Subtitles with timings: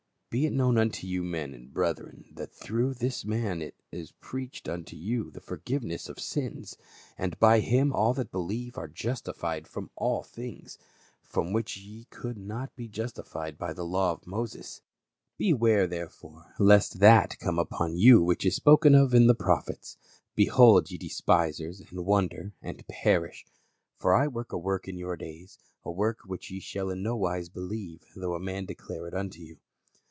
[0.31, 4.95] "Be it known unto you, men and brethren, that through this man is preached unto
[4.95, 6.77] you the forgive ness of sins;
[7.17, 10.77] and by him all that believe are justified from all things,
[11.21, 14.81] from which ye could not be justified by the law of Moses,
[15.37, 17.49] Beware therefore, lest that 286 PA UL.
[17.49, 19.97] come upon you which is spoken of in the prophets;
[20.33, 23.43] Behold, ye despisers, and wonder, and perish;
[23.97, 27.17] for I work a work in your days, a work which ye shall in no
[27.17, 29.57] wise believe, though a man declare it unto you."